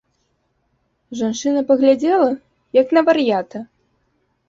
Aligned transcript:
Жанчына 1.19 1.61
паглядзела, 1.69 2.29
як 2.81 2.87
на 2.99 3.09
вар'ята. 3.11 3.67